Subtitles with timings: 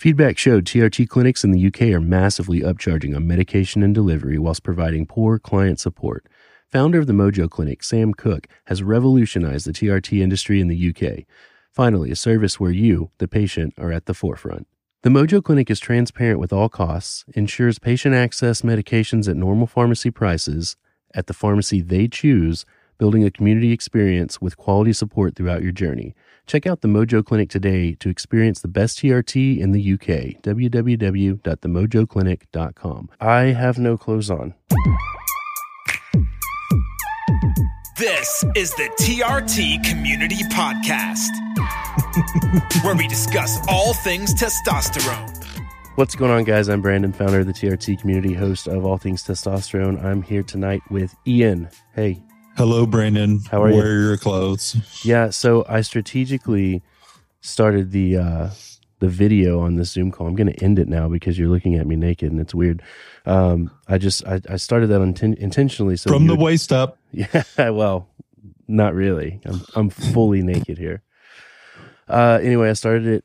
[0.00, 4.62] Feedback showed TRT clinics in the UK are massively upcharging on medication and delivery whilst
[4.62, 6.26] providing poor client support.
[6.72, 11.26] Founder of the Mojo Clinic, Sam Cook, has revolutionized the TRT industry in the UK.
[11.70, 14.66] Finally, a service where you, the patient, are at the forefront.
[15.02, 20.10] The Mojo Clinic is transparent with all costs, ensures patient access medications at normal pharmacy
[20.10, 20.76] prices
[21.12, 22.64] at the pharmacy they choose,
[22.96, 26.14] building a community experience with quality support throughout your journey.
[26.50, 30.42] Check out the Mojo Clinic today to experience the best TRT in the UK.
[30.42, 33.08] www.themojoclinic.com.
[33.20, 34.54] I have no clothes on.
[37.96, 41.30] This is the TRT Community Podcast,
[42.84, 45.30] where we discuss all things testosterone.
[45.94, 46.68] What's going on, guys?
[46.68, 50.04] I'm Brandon, founder of the TRT community, host of All Things Testosterone.
[50.04, 51.68] I'm here tonight with Ian.
[51.94, 52.20] Hey.
[52.60, 53.40] Hello, Brandon.
[53.50, 53.76] How are you?
[53.76, 54.76] Wear your clothes.
[55.02, 56.82] Yeah, so I strategically
[57.40, 58.50] started the uh,
[58.98, 60.26] the video on this Zoom call.
[60.26, 62.82] I'm going to end it now because you're looking at me naked and it's weird.
[63.24, 65.96] Um, I just I, I started that inten- intentionally.
[65.96, 66.98] So From the would- waist up.
[67.12, 68.10] Yeah, well,
[68.68, 69.40] not really.
[69.46, 71.02] I'm I'm fully naked here.
[72.08, 73.24] Uh, anyway, I started it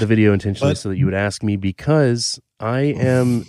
[0.00, 3.44] the video intentionally But- so that you would ask me because I am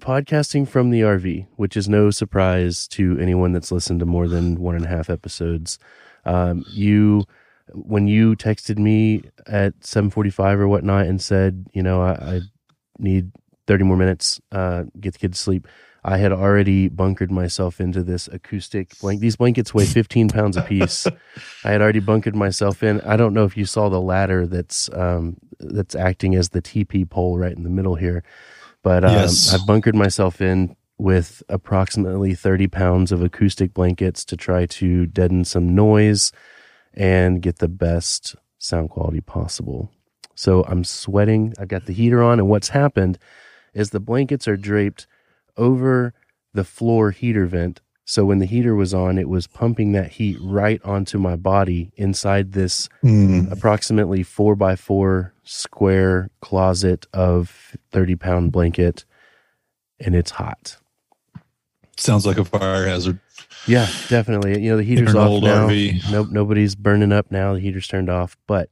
[0.00, 4.60] podcasting from the RV, which is no surprise to anyone that's listened to more than
[4.60, 5.78] one and a half episodes.
[6.24, 7.24] Um, you
[7.72, 12.40] when you texted me at 7:45 or whatnot and said, you know, I, I
[12.98, 13.32] need
[13.66, 15.66] 30 more minutes, uh, get the kid to sleep.
[16.06, 19.22] I had already bunkered myself into this acoustic blanket.
[19.22, 21.06] These blankets weigh 15 pounds apiece.
[21.64, 23.00] I had already bunkered myself in.
[23.02, 27.08] I don't know if you saw the ladder that's um, that's acting as the TP
[27.08, 28.22] pole right in the middle here,
[28.84, 29.52] but um, Yes.
[29.52, 35.44] I bunkered myself in with approximately 30 pounds of acoustic blankets to try to deaden
[35.44, 36.30] some noise
[36.92, 39.90] and get the best sound quality possible.
[40.36, 41.52] So I'm sweating.
[41.58, 43.18] I've got the heater on, and what's happened
[43.72, 45.08] is the blankets are draped
[45.56, 46.14] over
[46.52, 47.80] the floor heater vent.
[48.04, 51.90] So when the heater was on, it was pumping that heat right onto my body
[51.96, 53.50] inside this Mm.
[53.50, 59.04] approximately four by four square closet of 30 pound blanket,
[60.00, 60.78] and it's hot.
[61.96, 63.20] Sounds like a fire hazard.
[63.66, 64.60] Yeah, definitely.
[64.62, 65.68] You know, the heater's off now.
[65.68, 66.10] RV.
[66.10, 67.54] Nope, nobody's burning up now.
[67.54, 68.68] The heater's turned off, but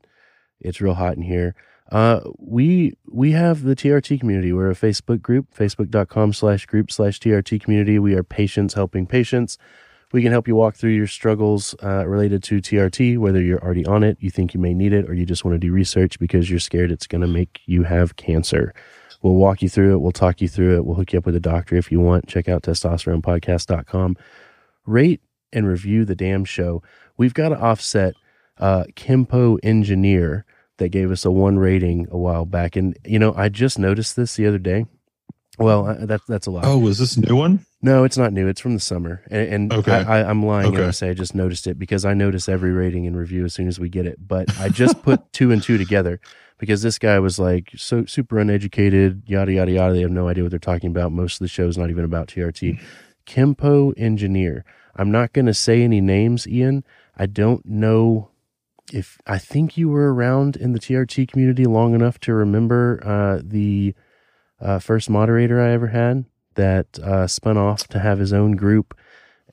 [0.60, 1.54] it's real hot in here.
[1.90, 4.52] Uh, we we have the TRT community.
[4.52, 7.98] We're a Facebook group, facebook.com slash group slash TRT community.
[7.98, 9.58] We are patients helping patients.
[10.12, 13.86] We can help you walk through your struggles uh, related to TRT, whether you're already
[13.86, 16.18] on it, you think you may need it, or you just want to do research
[16.18, 18.74] because you're scared it's going to make you have cancer.
[19.22, 20.00] We'll walk you through it.
[20.00, 20.84] We'll talk you through it.
[20.84, 22.28] We'll hook you up with a doctor if you want.
[22.28, 24.16] Check out testosteronepodcast.com
[24.84, 25.20] rate
[25.52, 26.82] and review the damn show.
[27.16, 28.14] We've got to offset
[28.58, 28.84] uh,
[29.62, 30.44] Engineer
[30.78, 34.16] that gave us a one rating a while back, and you know I just noticed
[34.16, 34.86] this the other day.
[35.58, 36.64] Well, I, that that's a lot.
[36.64, 37.64] Oh, was this a new one?
[37.84, 38.46] No, it's not new.
[38.46, 39.92] It's from the summer, and, and Okay.
[39.92, 43.08] I, I'm lying when I say I just noticed it because I notice every rating
[43.08, 44.18] and review as soon as we get it.
[44.26, 46.20] But I just put two and two together
[46.58, 49.94] because this guy was like so super uneducated, yada yada yada.
[49.94, 51.10] They have no idea what they're talking about.
[51.10, 52.80] Most of the show's not even about TRT.
[53.26, 54.64] Kimpo Engineer.
[54.94, 56.84] I'm not going to say any names, Ian.
[57.16, 58.30] I don't know
[58.92, 63.40] if I think you were around in the TRT community long enough to remember uh,
[63.42, 63.94] the
[64.60, 68.96] uh, first moderator I ever had that uh, spun off to have his own group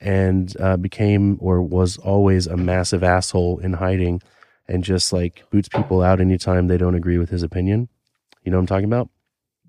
[0.00, 4.22] and uh, became or was always a massive asshole in hiding
[4.66, 7.88] and just like boots people out anytime they don't agree with his opinion.
[8.44, 9.10] You know what I'm talking about?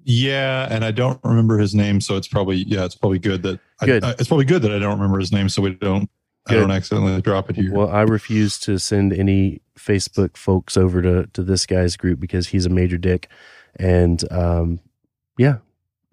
[0.03, 3.59] Yeah, and I don't remember his name, so it's probably yeah, it's probably good that
[3.81, 4.03] I- Good.
[4.03, 6.09] I, it's probably good that I don't remember his name, so we don't
[6.47, 7.71] I don't accidentally drop it here.
[7.71, 12.47] Well, I refuse to send any Facebook folks over to to this guy's group because
[12.47, 13.29] he's a major dick,
[13.75, 14.79] and um,
[15.37, 15.57] yeah.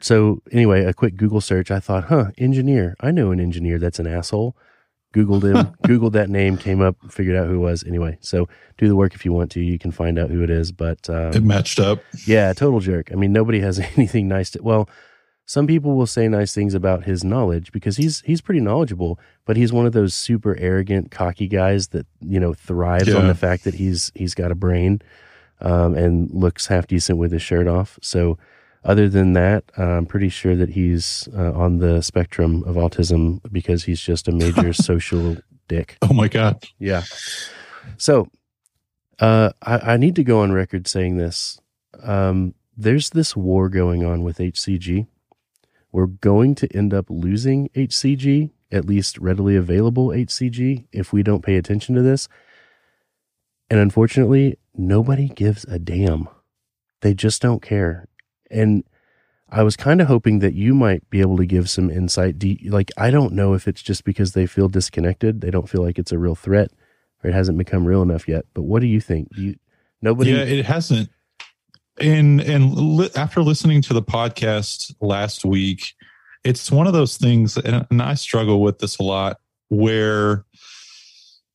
[0.01, 1.71] So anyway, a quick Google search.
[1.71, 2.97] I thought, huh, engineer.
[3.01, 4.57] I know an engineer that's an asshole.
[5.15, 7.83] Googled him, Googled that name, came up, figured out who it was.
[7.85, 9.61] Anyway, so do the work if you want to.
[9.61, 10.71] You can find out who it is.
[10.71, 12.01] But um, it matched up.
[12.27, 13.11] yeah, total jerk.
[13.11, 14.63] I mean, nobody has anything nice to.
[14.63, 14.89] Well,
[15.47, 19.57] some people will say nice things about his knowledge because he's he's pretty knowledgeable, but
[19.57, 23.65] he's one of those super arrogant, cocky guys that you know thrives on the fact
[23.65, 25.01] that he's he's got a brain
[25.63, 27.99] um, and looks half decent with his shirt off.
[28.03, 28.37] So,
[28.85, 33.85] other than that, I'm pretty sure that he's uh, on the spectrum of autism because
[33.85, 35.37] he's just a major social
[35.69, 35.99] dick.
[36.03, 36.65] Oh my god.
[36.79, 37.03] Yeah.
[37.97, 38.29] So,
[39.19, 41.61] uh, I, I need to go on record saying this.
[42.03, 45.07] Um, there's this war going on with HCG.
[45.91, 51.43] We're going to end up losing HCG, at least readily available HCG, if we don't
[51.43, 52.29] pay attention to this.
[53.71, 56.29] And unfortunately, nobody gives a damn.
[57.01, 58.08] they just don't care.
[58.51, 58.85] And
[59.51, 62.39] I was kind of hoping that you might be able to give some insight.
[62.39, 65.69] Do you, like, I don't know if it's just because they feel disconnected, they don't
[65.69, 66.71] feel like it's a real threat,
[67.23, 68.45] or it hasn't become real enough yet.
[68.53, 69.35] But what do you think?
[69.35, 69.57] Do you
[70.03, 70.33] nobody?
[70.33, 71.09] Yeah, it hasn't.
[72.01, 75.95] And and li- after listening to the podcast last week,
[76.45, 80.45] it's one of those things, and, and I struggle with this a lot, where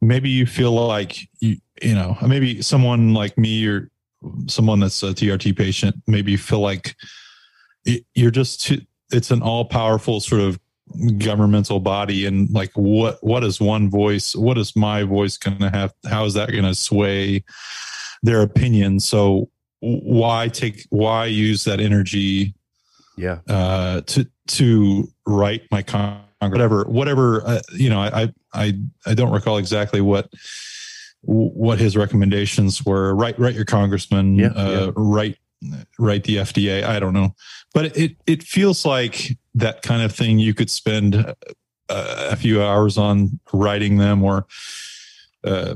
[0.01, 3.89] maybe you feel like you you know maybe someone like me or
[4.47, 6.95] someone that's a TRT patient maybe feel like
[7.85, 8.81] it, you're just too,
[9.11, 10.59] it's an all powerful sort of
[11.17, 15.69] governmental body and like what what is one voice what is my voice going to
[15.69, 17.43] have how is that going to sway
[18.21, 18.99] their opinion?
[18.99, 19.49] So
[19.79, 22.53] why take why use that energy
[23.17, 23.39] yeah.
[23.47, 28.73] uh to to write my con whatever whatever uh, you know i i
[29.05, 30.29] i don't recall exactly what
[31.25, 34.91] what his recommendations were write write your congressman Yeah, uh yeah.
[34.95, 35.37] write
[35.97, 37.33] write the fda i don't know
[37.73, 41.35] but it it feels like that kind of thing you could spend a,
[41.89, 44.45] a few hours on writing them or
[45.45, 45.75] uh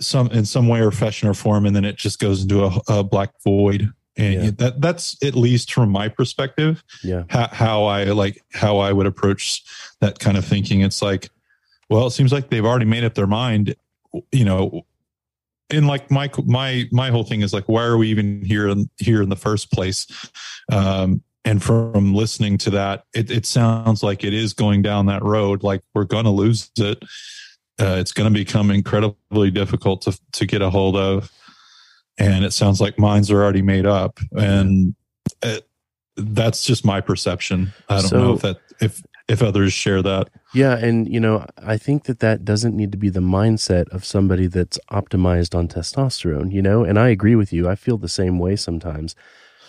[0.00, 2.80] some in some way or fashion or form and then it just goes into a,
[2.88, 4.50] a black void and Yeah.
[4.58, 9.06] that that's at least from my perspective yeah how, how I like how I would
[9.06, 9.62] approach
[10.00, 10.80] that kind of thinking.
[10.82, 11.28] It's like,
[11.90, 13.74] well, it seems like they've already made up their mind,
[14.32, 14.82] you know.
[15.70, 18.88] And like my my my whole thing is like, why are we even here in
[18.98, 20.06] here in the first place?
[20.72, 25.22] Um, and from listening to that, it, it sounds like it is going down that
[25.22, 25.62] road.
[25.62, 27.02] Like we're going to lose it.
[27.80, 31.30] Uh, it's going to become incredibly difficult to to get a hold of.
[32.16, 34.18] And it sounds like minds are already made up.
[34.32, 34.94] And
[35.42, 35.68] it,
[36.16, 37.72] that's just my perception.
[37.88, 40.30] I don't So- know if that if if others share that.
[40.54, 44.04] Yeah, and you know, I think that that doesn't need to be the mindset of
[44.04, 46.82] somebody that's optimized on testosterone, you know?
[46.84, 47.68] And I agree with you.
[47.68, 49.14] I feel the same way sometimes.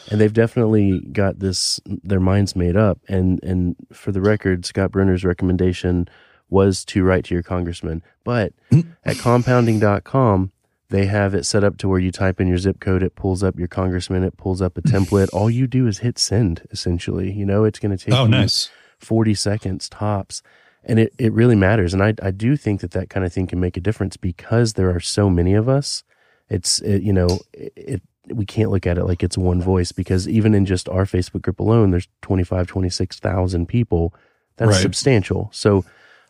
[0.09, 4.91] And they've definitely got this their minds made up and and for the record, Scott
[4.91, 6.07] Brunner's recommendation
[6.49, 8.01] was to write to your congressman.
[8.23, 8.53] But
[9.05, 10.51] at compounding.com,
[10.89, 13.43] they have it set up to where you type in your zip code, it pulls
[13.43, 15.29] up your congressman, it pulls up a template.
[15.31, 17.31] All you do is hit send essentially.
[17.31, 18.71] You know, it's going to take Oh, nice.
[18.99, 20.41] 40 seconds tops.
[20.83, 21.93] And it, it really matters.
[21.93, 24.73] And I, I do think that that kind of thing can make a difference because
[24.73, 26.03] there are so many of us.
[26.49, 28.01] It's, it, you know, it, it,
[28.33, 31.41] we can't look at it like it's one voice because even in just our Facebook
[31.41, 34.13] group alone, there's 25, 26,000 people.
[34.57, 34.81] That's Right.
[34.81, 35.49] substantial.
[35.53, 35.83] So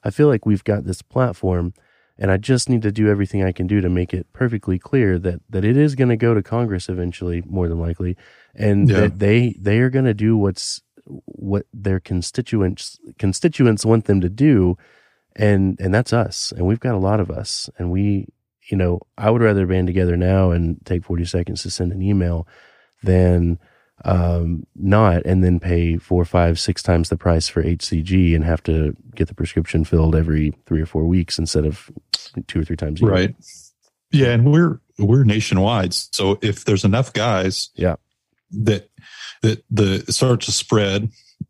[0.03, 1.73] I feel like we've got this platform
[2.17, 5.17] and I just need to do everything I can do to make it perfectly clear
[5.19, 8.17] that, that it is going to go to Congress eventually, more than likely.
[8.55, 9.01] And Yeah.
[9.01, 10.81] that they, they are going to do what's,
[11.25, 14.77] what their constituents constituents want them to do
[15.35, 18.27] and and that's us and we've got a lot of us and we
[18.69, 22.01] you know i would rather band together now and take 40 seconds to send an
[22.01, 22.47] email
[23.03, 23.57] than
[24.05, 28.63] um not and then pay four five six times the price for hcg and have
[28.63, 31.89] to get the prescription filled every three or four weeks instead of
[32.47, 33.11] two or three times a year.
[33.11, 33.35] Right.
[34.11, 35.93] Yeah, and we're we're nationwide.
[35.93, 37.95] So if there's enough guys, Yeah.
[38.51, 38.88] that
[39.41, 41.09] that the it starts to spread,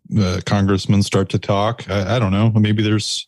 [0.09, 1.89] the congressmen start to talk.
[1.89, 2.51] I, I don't know.
[2.51, 3.27] Maybe there's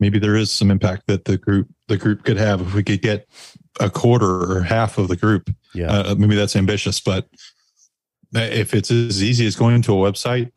[0.00, 3.02] maybe there is some impact that the group the group could have if we could
[3.02, 3.26] get
[3.80, 5.50] a quarter or half of the group.
[5.74, 7.28] yeah Uh, maybe that's ambitious, but
[8.32, 10.50] if it's as easy as going to a website,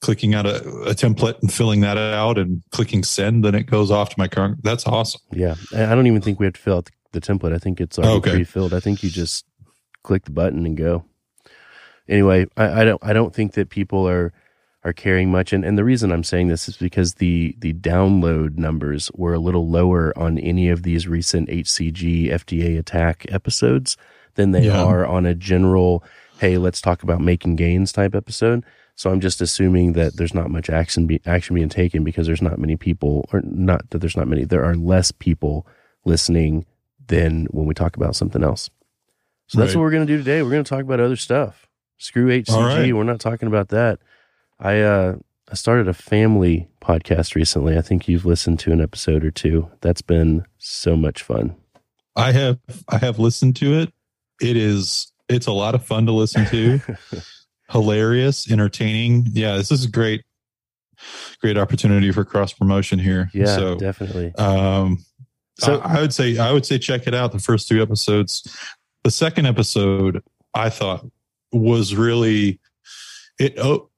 [0.00, 3.90] clicking out a, a template and filling that out and clicking send, then it goes
[3.90, 4.56] off to my con.
[4.62, 5.20] That's awesome.
[5.32, 7.52] Yeah, I don't even think we have to fill out the, the template.
[7.54, 8.30] I think it's already Okay.
[8.32, 8.72] pre-filled.
[8.74, 9.44] I think you just
[10.02, 11.04] click the button and go.
[12.08, 14.32] Anyway, I, I don't I don't think that people are
[14.84, 18.58] are caring much, and, and the reason I'm saying this is because the the download
[18.58, 23.96] numbers were a little lower on any of these recent HCG FDA attack episodes
[24.34, 24.82] than they Yeah.
[24.82, 26.04] are on a general
[26.40, 28.64] hey let's talk about making gains type episode.
[28.96, 32.42] So I'm just assuming that there's not much action be, action being taken because there's
[32.42, 34.44] not many people, or not that there's not many.
[34.44, 35.66] There are less people
[36.04, 36.64] listening
[37.08, 38.70] than when we talk about something else.
[39.48, 39.76] So that's Right.
[39.78, 40.42] what we're going to do today.
[40.42, 41.66] We're going to talk about other stuff.
[41.98, 42.54] Screw HCG.
[42.56, 42.92] Right.
[42.94, 43.98] We're not talking about that.
[44.58, 45.16] I uh,
[45.50, 47.76] I started a family podcast recently.
[47.78, 49.70] I think you've listened to an episode or two.
[49.80, 51.56] That's been so much fun.
[52.16, 52.58] I have
[52.88, 53.92] I have listened to it.
[54.40, 56.80] It is it's a lot of fun to listen to.
[57.70, 59.26] Hilarious, entertaining.
[59.32, 60.22] Yeah, this is a great
[61.40, 63.30] great opportunity for cross promotion here.
[63.34, 64.34] Yeah, So definitely.
[64.36, 65.04] um
[65.58, 68.46] So- I I would say I would say check it out the first two episodes.
[69.02, 70.22] The second episode
[70.54, 71.04] I thought
[71.54, 72.58] was really
[73.38, 73.88] it oh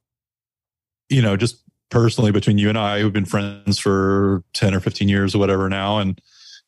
[1.09, 5.09] you know just personally between you and I we've been friends for 10 or 15
[5.09, 6.21] years or whatever now and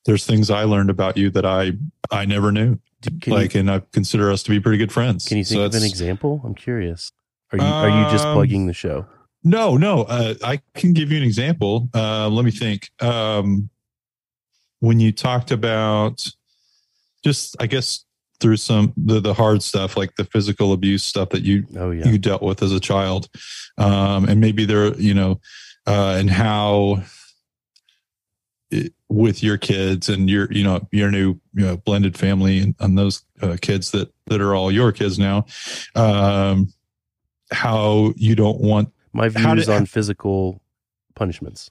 [0.07, 1.73] there's things I learned about you that I
[2.11, 2.79] I never knew
[3.21, 5.27] Can like, you, and I consider us to be pretty good friends.
[5.27, 6.41] can you think So of an example?
[6.45, 7.13] I'm curious.
[7.53, 9.07] Are you are you just Um, plugging the show?
[9.45, 10.03] No, no.
[10.03, 11.89] Uh, I can give you an example.
[11.95, 12.91] Uh, let me think.
[13.01, 13.71] Um,
[14.81, 16.27] when you talked about
[17.25, 18.05] just, I guess,
[18.41, 22.07] through some the the hard stuff like the physical abuse stuff that you Oh yeah.
[22.09, 23.29] you dealt with as a child,
[23.79, 25.41] um, and maybe there, you know,
[25.87, 27.03] uh, and how
[28.71, 32.75] it, with your kids and your, you know, your new you know, blended family and,
[32.81, 35.47] and those uh, kids that that are all your kids now,
[35.95, 36.73] um,
[37.51, 40.61] how you don't want My views did- on physical
[41.15, 41.71] punishments.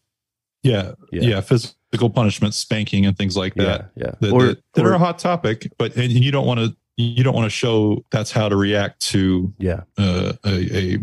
[0.68, 1.22] Yeah, Yeah.
[1.30, 3.92] yeah, physical punishment, spanking, and things like that.
[3.96, 4.12] Yeah, yeah.
[4.22, 6.76] That, or that, that or- are a hot topic, but and you don't want to
[6.98, 9.82] you don't want to show that's how to react to yeah.
[10.00, 10.98] uh, a, a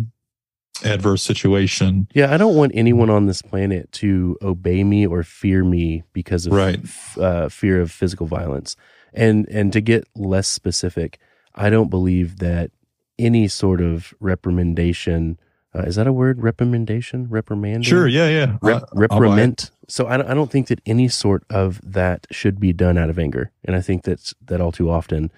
[0.84, 2.08] adverse situation.
[2.14, 6.46] Yeah, I don't want anyone on this planet to obey me or fear me because
[6.46, 6.80] of Right.
[6.82, 8.74] f- uh, fear of physical violence.
[9.12, 11.18] And and to get less specific,
[11.54, 12.72] I don't believe that
[13.16, 15.36] any sort of reprimandation
[15.74, 16.38] uh, is that a word?
[16.38, 17.84] Reprimandation, Reprimand?
[17.84, 18.56] Sure, yeah, yeah.
[18.62, 18.98] Rep- I- I'll buy it.
[18.98, 19.70] reprimand.
[19.88, 23.10] So I don't, I don't think that any sort of that should be done out
[23.10, 25.30] of anger, and I think that's that all too often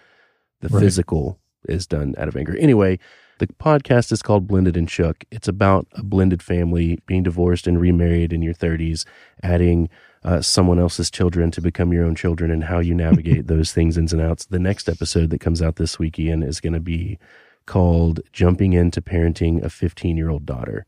[0.60, 0.80] the Right.
[0.82, 1.38] physical
[1.68, 2.56] is done out of anger.
[2.58, 2.98] Anyway,
[3.38, 5.24] the podcast is called Blended and Shook.
[5.30, 9.04] It's about a blended family being divorced and remarried in your 30s,
[9.42, 9.88] adding
[10.24, 13.98] uh, someone else's children to become your own children, and how you navigate those things
[13.98, 14.46] ins and outs.
[14.46, 17.18] The next episode that comes out this week, Ian, is going to be
[17.66, 20.86] called "Jumping Into Parenting a 15 Year Old Daughter,"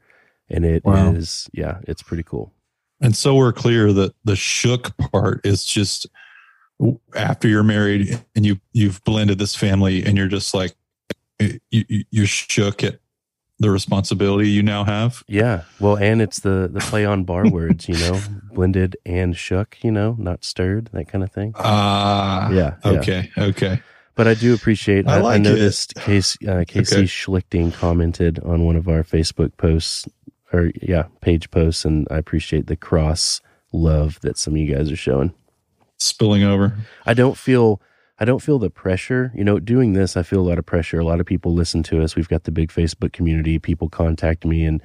[0.48, 1.60] and it is Wow.
[1.64, 2.52] yeah, it's pretty cool.
[3.00, 6.06] And so we're clear that the shook part is just
[7.14, 10.74] after you're married and you you've blended this family and you're just like
[11.40, 12.98] you, you- you're shook at
[13.60, 15.24] the responsibility you now have.
[15.26, 15.62] Yeah.
[15.80, 18.20] Well, and it's the the play on bar words, you know,
[18.52, 21.52] blended and shook, you know, not stirred, that kind of thing.
[21.56, 22.76] Ah, Yeah.
[22.84, 22.90] yeah.
[22.90, 23.82] Okay, okay.
[24.18, 25.06] But I do appreciate.
[25.06, 25.42] I I, I, like it.
[25.44, 27.04] noticed Case, uh, Casey Okay.
[27.04, 30.08] Schlichting commented on one of our Facebook posts,
[30.52, 33.40] or yeah, page posts, and I appreciate the cross
[33.72, 35.32] love that some of you guys are showing.
[35.98, 36.74] Spilling over.
[37.06, 37.80] I don't feel
[38.18, 39.30] I don't feel the pressure.
[39.36, 40.98] You know, doing this, I feel a lot of pressure.
[40.98, 42.16] A lot of people listen to us.
[42.16, 43.60] We've got the big Facebook community.
[43.60, 44.82] People contact me, and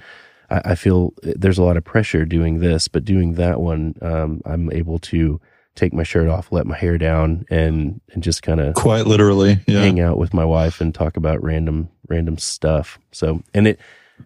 [0.51, 2.87] I, I feel there's a lot of pressure doing this.
[2.87, 5.41] But doing that one, um, I'm able to
[5.75, 9.60] take my shirt off, let my hair down, and and just kind of Quite literally.
[9.68, 9.82] Yeah.
[9.82, 13.00] hang out with my wife and talk about random random stuff.
[13.12, 13.80] So, and it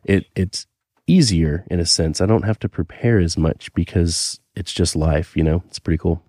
[0.03, 0.65] it it's
[1.07, 2.19] easier in a sense.
[2.21, 5.37] I don't have to prepare as much because it's just life.
[5.37, 6.21] You know, it's pretty cool.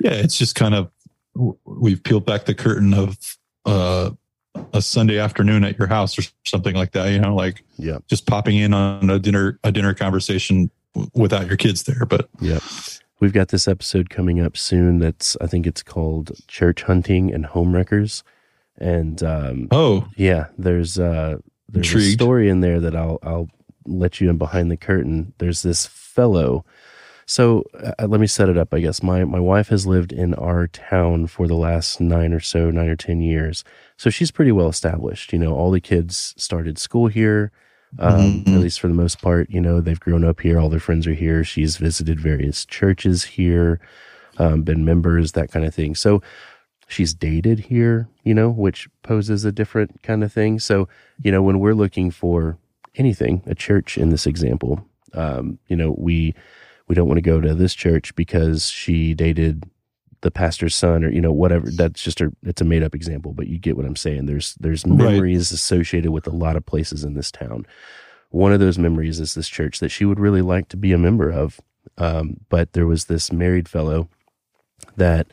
[0.00, 0.90] yeah it's just kind of
[1.64, 3.18] we've peeled back the curtain of
[3.66, 4.10] uh
[4.72, 7.98] a sunday afternoon at your house or something like that you know like Yeah.
[8.06, 10.70] just popping in on a dinner a dinner conversation
[11.12, 12.62] without your kids there but Yep.
[13.20, 14.98] We've got this episode coming up soon.
[14.98, 18.22] That's I think it's called Church Hunting and Homewreckers.
[18.78, 23.48] And um, oh yeah, there's uh, there's a story in there that I'll I'll
[23.86, 25.32] let you in behind the curtain.
[25.38, 26.64] There's this fellow.
[27.26, 28.74] So uh, let me set it up.
[28.74, 32.40] I guess my my wife has lived in our town for the last nine or
[32.40, 33.64] so, nine or ten years.
[33.96, 35.32] So she's pretty well established.
[35.32, 37.52] You know, all the kids started school here.
[37.98, 38.54] Um, Mhm.
[38.54, 40.58] At least for the most part, you know, they've grown up here.
[40.58, 41.44] All their friends are here.
[41.44, 43.80] She's visited various churches here,
[44.38, 45.94] um, been members, that kind of thing.
[45.94, 46.20] So
[46.88, 50.58] she's dated here, you know, which poses a different kind of thing.
[50.58, 50.88] So,
[51.22, 52.58] you know, when we're looking for
[52.96, 54.84] anything, a church in this example,
[55.14, 56.34] um, you know, we
[56.86, 59.64] we don't want to go to this church because she dated
[60.24, 63.32] the pastor's son or you know whatever that's just a it's a made up example
[63.32, 64.26] but you get what i'm saying.
[64.26, 65.12] There's there's Right.
[65.12, 67.66] memories associated with a lot of places in this town.
[68.30, 70.98] One of those memories is this church that she would really like to be a
[70.98, 71.60] member of
[71.98, 74.08] um, but there was this married fellow
[74.96, 75.26] that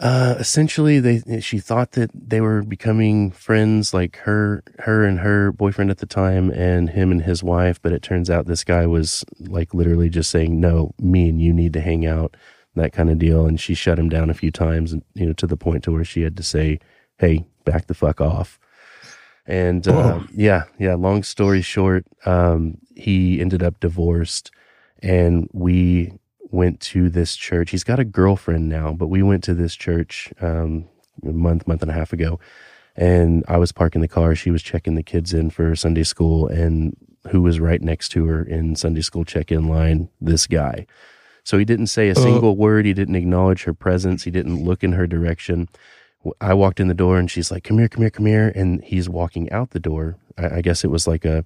[0.00, 5.52] uh, essentially they she thought that they were becoming friends like her her and her
[5.52, 8.86] boyfriend at the time and him and his wife but it turns out this guy
[8.86, 12.34] was like literally just saying no me and you need to hang out
[12.74, 15.32] that kind of deal and she shut him down a few times and you know
[15.32, 16.78] to the point to where she had to say
[17.18, 18.58] hey back the fuck off
[19.46, 24.50] and uh, yeah yeah long story short um, he ended up divorced
[25.02, 26.12] and we
[26.52, 27.70] went to this church.
[27.70, 30.88] He's got a girlfriend now, but we went to this church um,
[31.26, 32.38] a month, month and a half ago.
[32.94, 34.34] And I was parking the car.
[34.34, 36.46] She was checking the kids in for Sunday school.
[36.46, 36.94] And
[37.30, 40.10] who was right next to her in Sunday school check in line?
[40.20, 40.86] This guy.
[41.44, 42.84] So he didn't say a single word.
[42.86, 44.24] He didn't acknowledge her presence.
[44.24, 45.68] He didn't look in her direction.
[46.40, 48.52] I walked in the door and she's like, come here, come here, come here.
[48.54, 50.16] And he's walking out the door.
[50.38, 51.44] I, I guess it was like a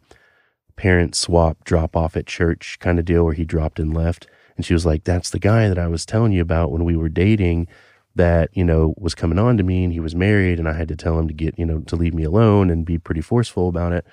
[0.76, 4.26] parent swap drop off at church kind of deal where he dropped and left.
[4.56, 6.96] And she was like, That's the guy that I was telling you about when we
[6.96, 7.68] were dating.
[8.14, 10.88] that, you know, was coming on to me and he was married and I had
[10.88, 13.68] to tell him to get, you know, to leave me alone and be pretty forceful
[13.68, 14.06] about it.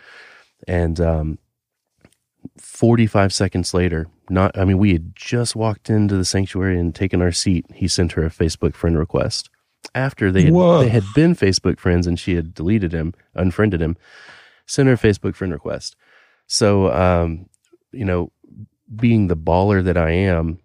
[0.68, 1.40] And um
[2.58, 7.22] 45 seconds later, not I mean, we had just walked into the sanctuary and taken
[7.22, 7.66] our seat.
[7.74, 9.50] He sent her a Facebook friend request.
[9.96, 10.80] After they had, Whoa.
[10.80, 13.98] they had been Facebook friends and she had deleted him, unfriended him,
[14.66, 15.96] sent her a Facebook friend request.
[16.48, 17.50] So um,
[17.92, 18.32] you know,
[18.96, 20.60] being the baller that I am,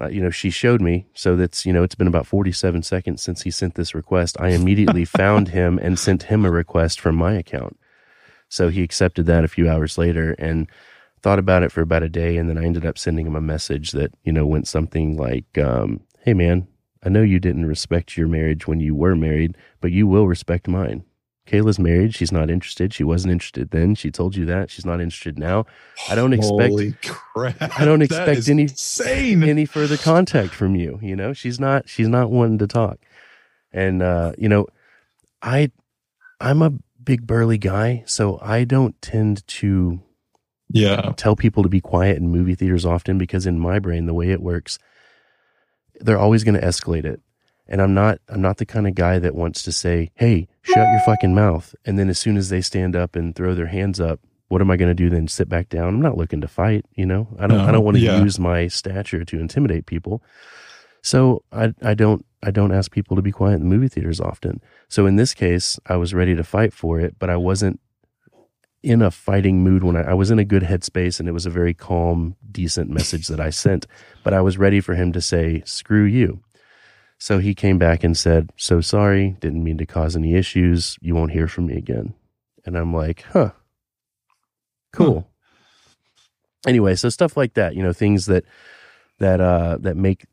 [0.00, 1.06] uh, you know, she showed me.
[1.14, 4.36] So that's, you know, it's been about 47 seconds since he sent this request.
[4.40, 7.78] I immediately found him and sent him a request from my account.
[8.48, 10.68] So he accepted that a few hours later and
[11.24, 12.36] thought about it for about a day.
[12.36, 15.56] And then I ended up sending him a message that, you know, went something like,
[15.56, 16.68] um, Hey, man,
[17.02, 20.68] I know you didn't respect your marriage when you were married, but you will respect
[20.68, 21.02] mine.
[21.46, 22.14] Kayla's married.
[22.14, 22.92] She's not interested.
[22.92, 23.94] She wasn't interested then.
[23.94, 24.70] She told you that.
[24.70, 25.64] She's not interested now.
[26.10, 27.78] I don't expect Holy crap!
[27.78, 29.42] I don't expect any- insane.
[29.42, 30.98] any further contact from you.
[31.02, 32.98] You know, she's not she's not wanting to talk.
[33.72, 34.66] And uh, you know,
[35.42, 35.70] I
[36.40, 40.00] I'm a big burly guy, so I don't tend to
[40.74, 44.12] yeah, tell people to be quiet in movie theaters often because in my brain the
[44.12, 44.78] way it works,
[46.00, 47.20] they're always going to escalate it.
[47.68, 50.88] And I'm not I'm not the kind of guy that wants to say, "Hey, shut
[50.90, 54.00] your fucking mouth." And then as soon as they stand up and throw their hands
[54.00, 55.28] up, what am I going to do then?
[55.28, 55.94] Sit back down?
[55.94, 57.28] I'm not looking to fight, you know.
[57.38, 57.80] I don't I don't uh-huh.
[57.80, 58.20] want to yeah.
[58.20, 60.22] use my stature to intimidate people.
[61.02, 64.20] So I I don't I don't ask people to be quiet in the movie theaters
[64.20, 64.60] often.
[64.88, 67.78] So in this case, I was ready to fight for it, but I wasn't
[68.84, 71.46] in a fighting mood when I, I was in a good headspace and it was
[71.46, 73.86] a very calm, decent message that I sent.
[74.22, 76.40] But I was ready for him to say, screw you.
[77.18, 80.98] So he came back and said, So sorry, didn't mean to cause any issues.
[81.00, 82.12] You won't hear from me again.
[82.66, 83.52] And I'm like, huh.
[84.92, 85.26] Cool.
[86.66, 88.44] Anyway, so stuff like that, you know, things that
[89.18, 90.26] that uh that make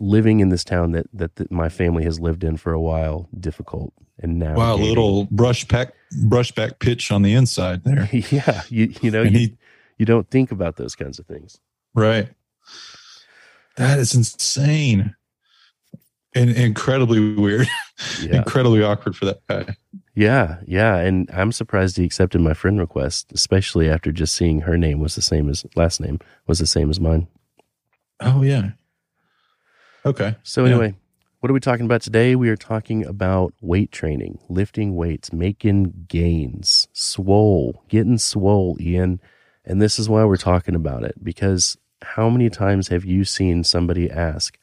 [0.00, 3.28] living in this town that that, that my family has lived in for a while
[3.38, 5.92] difficult and now wow, a little brush back
[6.24, 8.08] brush back pitch on the inside there.
[8.30, 9.56] yeah you you know you, he,
[9.98, 11.60] you don't think about those kinds of things
[11.94, 12.28] right.
[13.76, 15.14] That is insane.
[16.34, 17.66] And incredibly weird.
[18.22, 19.76] yeah Incredibly awkward for that guy.
[20.14, 24.76] yeah yeah and i'm surprised he accepted my friend request especially after just seeing her
[24.78, 27.26] name was the same as last name was the same as mine
[28.20, 28.70] Oh yeah.
[30.06, 30.36] Okay.
[30.42, 30.94] so anyway
[31.42, 36.06] what are we talking about today we are talking about weight training lifting weights making
[36.06, 39.20] gains swole getting swole ian
[39.64, 43.64] and this is why we're talking about it because how many times have you seen
[43.64, 44.56] somebody ask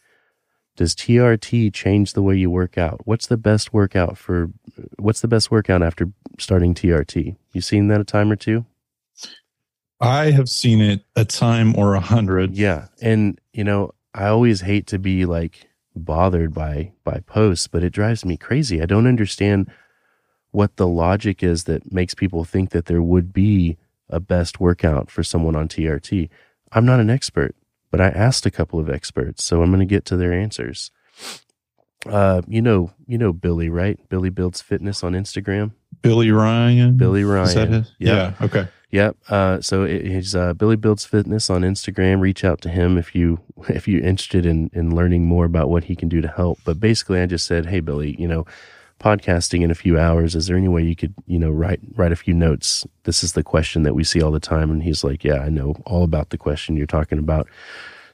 [0.77, 3.01] does TRT change the way you work out?
[3.03, 4.49] What's the best workout for
[4.97, 7.35] what's the best workout after starting TRT?
[7.51, 8.65] You seen that a time or two?
[9.99, 12.55] I have seen it a time or a hundred.
[12.55, 12.87] Yeah.
[13.01, 17.91] And you know, I always hate to be like bothered by by posts, but it
[17.91, 18.82] drives me crazy.
[18.82, 19.71] I don't understand
[20.52, 23.78] what the logic is that makes people think that there would be
[24.10, 26.30] a best workout for someone on TRT.
[26.71, 27.56] I'm not an expert,
[27.91, 30.91] but I asked a couple of experts, so I'm going to get to their answers.
[32.06, 33.99] Uh, you know, you know Billy, right?
[34.10, 35.73] Billy builds fitness on Instagram.
[36.02, 36.97] Billy Ryan.
[36.97, 37.86] Billy Is that Ryan.
[37.99, 38.34] Yeah.
[38.39, 38.45] Yeah.
[38.45, 38.67] Okay.
[38.91, 39.17] Yep.
[39.30, 42.21] Uh, so he's uh, Billy Builds Fitness on Instagram.
[42.21, 45.86] Reach out to him if you if you're interested in in learning more about what
[45.86, 46.60] he can do to help.
[46.65, 48.45] But basically, I just said, hey, Billy, you know,
[48.99, 50.36] podcasting in a few hours.
[50.36, 52.86] Is there any way you could you know write write a few notes?
[53.04, 55.49] This is the question that we see all the time, and he's like, yeah, I
[55.49, 57.47] know all about the question you're talking about.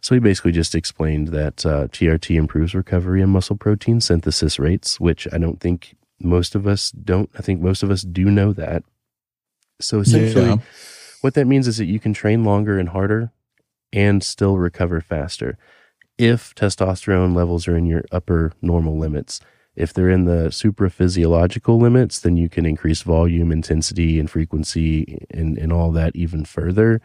[0.02, 5.00] So he basically just explained that uh, TRT improves recovery and muscle protein synthesis rates,
[5.00, 7.30] which I don't think most of us don't.
[7.38, 8.84] I think most of us do know that.
[9.80, 10.58] So essentially, Yeah.
[11.22, 13.32] what that means is that you can train longer and harder
[13.92, 15.58] and still recover faster
[16.18, 19.40] if testosterone levels are in your upper normal limits.
[19.76, 25.58] If they're in the supraphysiological limits, then you can increase volume, intensity, and frequency and,
[25.58, 27.02] and all that even further.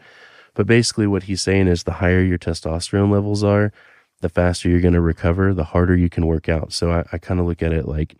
[0.53, 3.73] But basically, what he's saying is the higher your testosterone levels are,
[4.21, 6.71] the faster you're going to recover, the harder you can work out.
[6.71, 8.15] So I, I kind of look at it like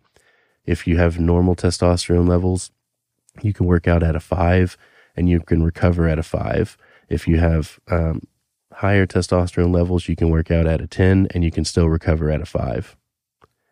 [0.66, 2.70] if you have normal testosterone levels,
[3.40, 4.76] you can work out at a five
[5.16, 6.76] and you can recover at a five.
[7.08, 8.22] If you have um,
[8.72, 12.30] higher testosterone levels, you can work out at a 10 and you can still recover
[12.30, 12.96] at a five.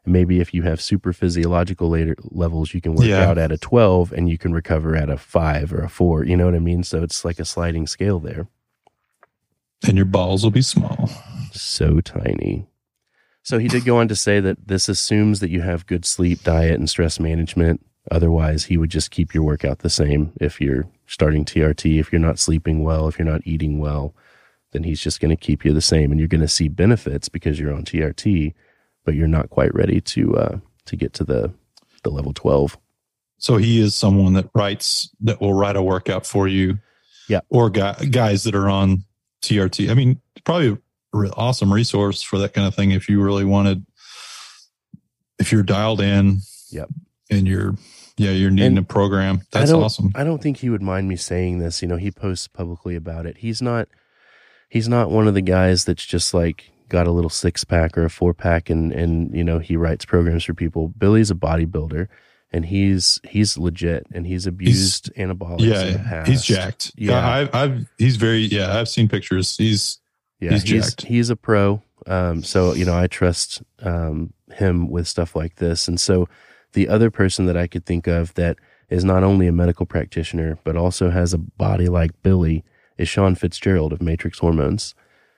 [0.04, 3.28] And maybe if you have super physiological later levels, you can work Yeah.
[3.28, 6.24] out at a 12 and you can recover at a five or a four.
[6.24, 6.82] You know what I mean?
[6.82, 8.48] So it's like a sliding scale there.
[9.86, 11.10] And your balls will be small.
[11.52, 12.66] So tiny.
[13.42, 16.42] So he did go on to say that this assumes that you have good sleep,
[16.42, 17.84] diet, and stress management.
[18.10, 22.00] Otherwise, he would just keep your workout the same if you're starting TRT.
[22.00, 24.14] If you're not sleeping well, if you're not eating well,
[24.72, 27.28] then he's just going to keep you the same and you're going to see benefits
[27.28, 28.54] because you're on TRT,
[29.04, 31.52] but you're not quite ready to uh, to get to the
[32.02, 32.78] the level twelve.
[33.38, 36.78] So he is someone that writes that will write a workout for you.
[37.28, 37.40] Yeah.
[37.48, 39.04] Or guy, guys that are on
[39.42, 39.88] TRT.
[39.90, 40.78] I mean, probably
[41.12, 43.84] an awesome resource for that kind of thing if you really wanted
[45.38, 46.40] if you're dialed in.
[46.70, 46.88] Yep.
[47.30, 47.74] And you're
[48.16, 49.42] yeah, you're needing And a program.
[49.50, 50.12] That's don't- awesome.
[50.14, 51.80] I don't think he would mind me saying this.
[51.82, 53.38] You know, he posts publicly about it.
[53.38, 53.88] He's not
[54.68, 58.04] he's not one of the guys that's just like got a little six pack or
[58.04, 60.88] a four pack and and you know he writes programs for people.
[60.88, 62.08] Billy's a bodybuilder
[62.52, 66.92] and he's he's legit and he's abused anabolics in the Yeah, he's jacked.
[66.96, 67.26] Yeah.
[67.28, 69.56] I've, I've, he's very, yeah, I've seen pictures.
[69.56, 69.98] He's,
[70.40, 71.02] Yeah, He's he's jacked.
[71.06, 71.80] he's a pro.
[72.08, 75.86] Um, so you know, I trust um, him with stuff like this.
[75.86, 76.28] And so,
[76.72, 78.56] the other person that I could think of that
[78.88, 82.64] is not only a medical practitioner but also has a body like Billy
[82.98, 84.94] is Sean Fitzgerald of Matrix Hormones.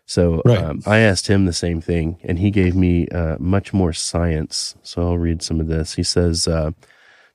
[0.06, 0.58] So Right.
[0.58, 4.74] um, I asked him the same thing, and he gave me uh, much more science.
[4.82, 5.94] So I'll read some of this.
[5.94, 6.48] He says.
[6.48, 6.72] Uh,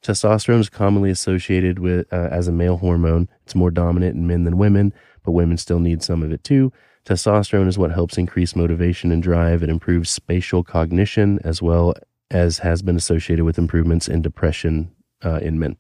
[0.04, 3.28] Testosterone is commonly associated with uh, as a male hormone.
[3.44, 4.94] It's more dominant in men than women,
[5.26, 6.72] but women still need some of it too.
[7.06, 9.64] Testosterone is what helps increase motivation and drive.
[9.64, 11.96] It improves spatial cognition as well
[12.32, 14.92] as has been associated with improvements in depression
[15.24, 15.78] uh, in men.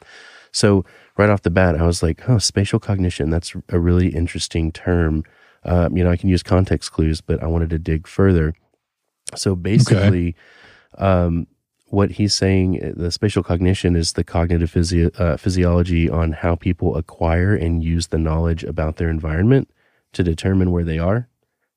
[0.52, 0.86] So
[1.18, 3.30] right off the bat, I was like, "Oh, spatial cognition.
[3.30, 5.24] That's a really interesting term."
[5.64, 8.54] Um, you know, I can use context clues, but I wanted to dig further.
[9.36, 10.36] So basically,
[10.98, 11.48] um,
[11.88, 16.56] what he's saying, uh, the spatial cognition is the cognitive physio- uh, physiology on how
[16.56, 19.70] people acquire and use the knowledge about their environment
[20.14, 21.28] to determine where they are,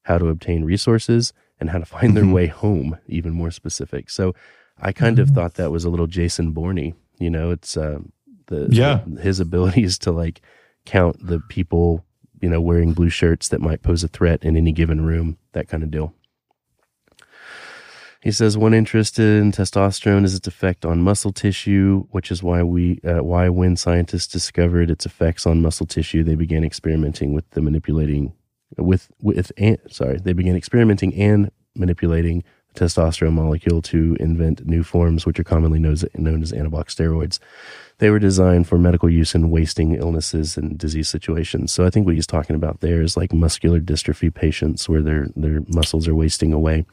[0.04, 2.32] how to obtain resources, and how to find their Mhm.
[2.32, 4.08] way home, even more specific.
[4.10, 4.34] So
[4.82, 5.34] I kind of Mhm.
[5.34, 6.94] thought that was a little Jason Bourney.
[7.18, 7.98] You know, it's uh,
[8.46, 9.02] the, Yeah.
[9.06, 10.40] the- his abilities to like
[10.86, 12.04] count the people,
[12.40, 15.68] you know, wearing blue shirts that might pose a threat in any given room, that
[15.68, 16.14] kind of deal.
[18.22, 22.62] He says one interest in testosterone is its effect on muscle tissue, which is why
[22.62, 27.48] we uh, why when scientists discovered its effects on muscle tissue, they began experimenting with
[27.50, 28.34] the manipulating
[28.76, 32.44] with with and, sorry they began experimenting and manipulating
[32.80, 37.38] testosterone molecule to invent new forms, which are commonly known as, known as anabolic steroids.
[37.98, 41.72] They were designed for medical use in wasting illnesses and disease situations.
[41.72, 45.28] So I think what he's talking about there is like muscular dystrophy patients where their
[45.36, 46.86] their muscles are wasting away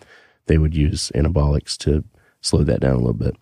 [0.47, 2.03] they would use anabolics to
[2.41, 3.35] slow that down a little bit.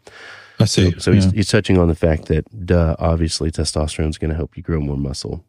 [0.59, 0.99] I see.
[0.99, 1.15] So yeah.
[1.15, 4.63] he's, he's touching on the fact that, duh, obviously testosterone is going to help you
[4.63, 5.43] grow more muscle.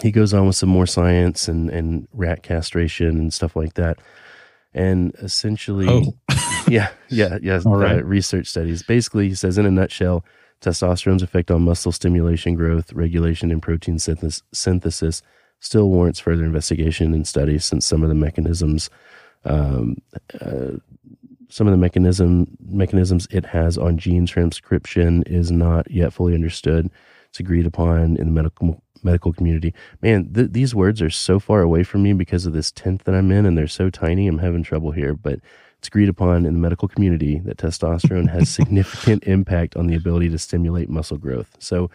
[0.00, 3.98] He goes on with some more science and, and rat castration and stuff like that.
[4.74, 6.14] And essentially, oh,
[6.68, 7.60] yeah, yeah, yeah.
[7.66, 8.04] All uh, right.
[8.04, 8.82] research studies.
[8.82, 10.24] Basically, he says in a nutshell,
[10.62, 15.22] testosterone's effect on muscle stimulation, growth, regulation, and protein synthesis, synthesis
[15.60, 18.90] still warrants further investigation and study since some of the mechanisms,
[19.44, 19.96] um,
[20.40, 20.72] uh,
[21.48, 26.90] some of the mechanism mechanisms it has on gene transcription is not yet fully understood.
[27.32, 29.72] It's agreed upon in the medical medical community.
[30.02, 33.14] Man, th- these words are so far away from me because of this tent that
[33.14, 34.28] I'm in, and they're so tiny.
[34.28, 35.40] I'm having trouble here, but
[35.78, 40.28] it's agreed upon in the medical community that testosterone has significant impact on the ability
[40.28, 41.56] to stimulate muscle growth.
[41.58, 41.90] So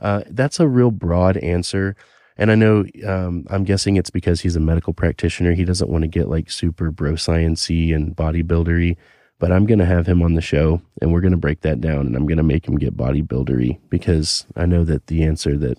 [0.00, 1.96] uh, that's a real broad answer.
[2.36, 5.54] And I know um, I'm guessing it's because he's a medical practitioner.
[5.54, 8.96] He doesn't want to get like super bro sciency and bodybuildery.
[9.40, 11.80] But I'm going to have him on the show, and we're going to break that
[11.80, 15.56] down, and I'm going to make him get bodybuildery because I know that the answer
[15.58, 15.78] that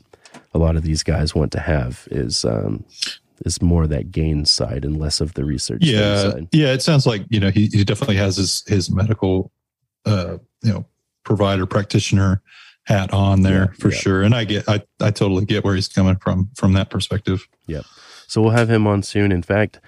[0.54, 2.86] a lot of these guys want to have is um,
[3.46, 6.48] is more that gain side and less of the research yeah, side.
[6.52, 6.72] yeah.
[6.74, 9.52] It sounds like you know he, he definitely has his his medical,
[10.06, 10.86] uh, you know,
[11.24, 12.42] provider practitioner
[12.86, 13.98] hat on there Yeah, for yeah.
[13.98, 14.24] sure.
[14.24, 17.48] And I get, I, I totally get where he's coming from from that perspective.
[17.68, 17.86] Yep.
[18.26, 19.32] So we'll have him on soon.
[19.32, 19.80] In fact,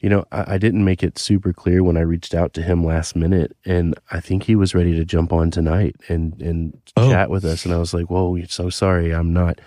[0.00, 2.84] you know, I, I didn't make it super clear when I reached out to him
[2.84, 7.10] last minute, and I think he was ready to jump on tonight and and Oh.
[7.10, 7.64] chat with us.
[7.64, 9.60] And I was like, "Whoa, so sorry, I'm not,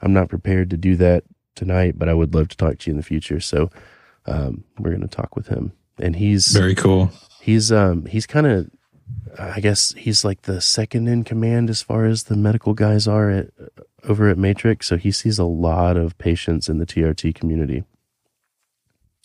[0.00, 2.92] I'm not prepared to do that tonight, but I would love to talk to you
[2.92, 3.70] in the future." So
[4.26, 7.10] um, we're going to talk with him, and he's Very cool.
[7.40, 8.70] he's um he's kind of
[9.38, 13.30] I guess he's like the second in command as far as the medical guys are
[13.30, 13.48] at
[14.04, 14.86] over at Matrix.
[14.86, 17.84] So he sees a lot of patients in the TRT community.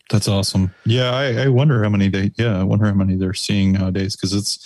[0.10, 0.74] That's awesome.
[0.86, 2.32] Yeah, I, I wonder how many they.
[2.38, 4.60] Yeah, I wonder how many they're seeing nowadays because it's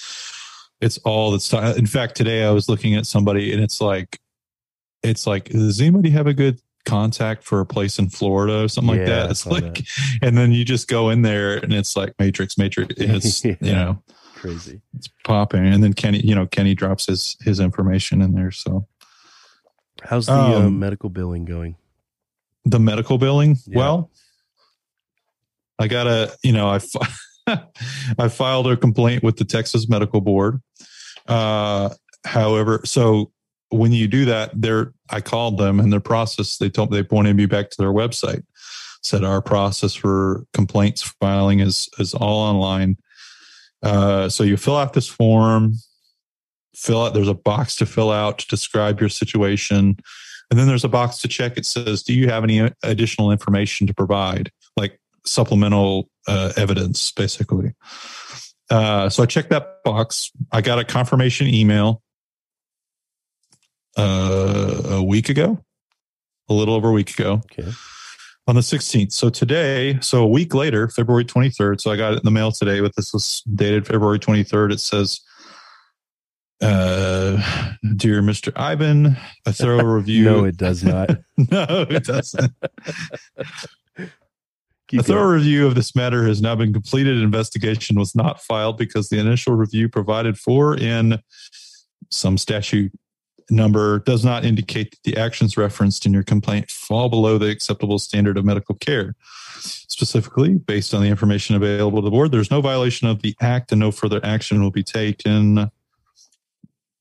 [0.82, 1.51] it's all that's.
[1.54, 4.19] In fact, today I was looking at somebody and it's like,
[5.04, 8.97] it's like, does anybody have a good contact for a place in Florida or something
[8.97, 9.32] like Yeah, I that?
[9.32, 9.84] It's saw like,
[10.21, 12.93] and then you just go in there and it's like Matrix, Matrix.
[12.99, 13.56] It's Yeah.
[13.62, 14.04] you know
[14.36, 14.82] Crazy.
[14.95, 18.51] it's popping, and then Kenny, you know, Kenny drops his his information in there.
[18.51, 18.88] So
[20.04, 21.75] How's the uh, Um, medical billing going?
[22.65, 23.77] the medical billing Yeah.
[23.77, 24.12] well
[25.82, 27.08] i got a, you know i fi-
[28.20, 30.62] I filed a complaint with the Texas Medical Board.
[31.28, 31.89] Uh,
[32.26, 33.32] however, so
[33.70, 36.58] when you do that, there I called them and their process.
[36.58, 38.44] They told me they pointed me back to their website.
[39.04, 42.98] Said our process for complaints filing is is all online.
[43.82, 45.74] Uh, so you fill out this form,
[46.76, 47.13] fill out.
[47.15, 49.98] There's a box to fill out to describe your situation,
[50.52, 51.58] and then there's a box to check.
[51.58, 54.52] It says, "Do you have any additional information to provide?"
[55.25, 57.73] Supplemental uh, evidence, basically.
[58.69, 60.31] Uh, so I checked that box.
[60.51, 62.01] I got a confirmation email
[63.97, 65.63] uh, a week ago,
[66.49, 67.41] a little over a week ago.
[67.51, 67.69] Okay.
[68.47, 69.12] On the 16th.
[69.12, 71.79] So today, so a week later, February 23rd.
[71.81, 74.71] So I got it in the mail today, but this was dated February 23rd.
[74.73, 75.21] It says,
[76.62, 78.51] uh, Dear Mr.
[78.55, 80.23] Ivan, a thorough review.
[80.23, 81.10] no, it does not.
[81.51, 82.51] no, it doesn't.
[84.91, 85.36] Keep a thorough going.
[85.36, 87.17] review of this matter has now been completed.
[87.17, 91.17] Investigation was not filed because the initial review provided for in
[92.10, 92.91] some statute
[93.49, 97.99] number does not indicate that the actions referenced in your complaint fall below the acceptable
[97.99, 99.15] standard of medical care.
[99.60, 103.71] Specifically, based on the information available to the board, there's no violation of the act
[103.71, 105.71] and no further action will be taken.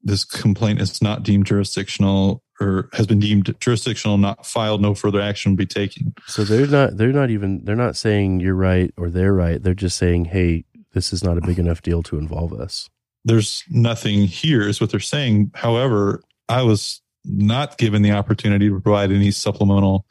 [0.02, 5.20] This complaint is not deemed jurisdictional or has been deemed jurisdictional, not filed, no further
[5.20, 6.14] action will be taken.
[6.26, 9.62] So they're not they're not even they're not saying you're right or they're right.
[9.62, 12.88] They're just saying, "Hey, this is not a big enough deal to involve us."
[13.26, 18.80] there's nothing here is what they're saying however i was not given the opportunity to
[18.80, 20.06] provide any supplemental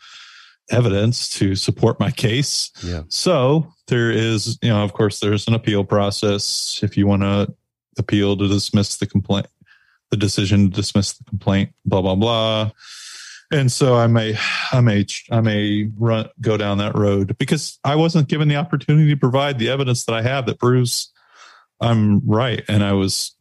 [0.70, 3.02] evidence to support my case Yeah.
[3.10, 7.52] so there is you know of course there's an appeal process if you want to
[7.98, 9.48] appeal to dismiss the complaint
[10.12, 12.72] the decision to dismiss the complaint blah blah blah.
[13.52, 14.38] And so i may
[14.72, 19.10] i may i may run go down that road because i wasn't given the opportunity
[19.10, 21.12] to provide the evidence that i have that proves
[21.80, 22.64] i'm right.
[22.68, 23.36] And i was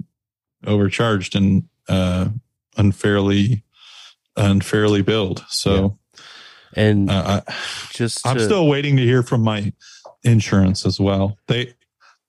[0.66, 2.28] overcharged and uh
[2.76, 3.64] unfairly
[4.36, 5.44] unfairly billed.
[5.48, 5.98] So
[6.76, 7.54] And uh, I,
[7.90, 9.72] just I'm still waiting to hear from my
[10.22, 11.38] insurance as well.
[11.46, 11.74] They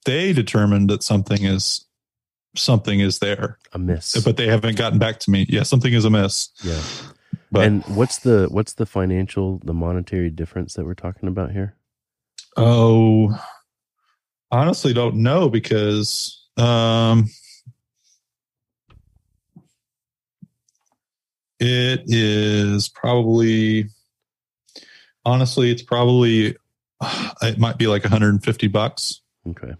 [0.06, 1.86] they determined that something is
[2.56, 5.46] something is there, amiss, but they haven't gotten back to me.
[5.50, 6.50] Yeah, something is amiss.
[6.64, 6.82] yeah.
[7.52, 11.76] But and what's the what's the financial the monetary difference that we're talking about here?
[12.58, 13.40] oh,
[14.52, 17.30] honestly, don't know because um,
[21.60, 23.86] it is probably
[25.26, 26.56] honestly, it's probably
[27.42, 29.22] it might be like 150 bucks.
[29.48, 29.74] Okay.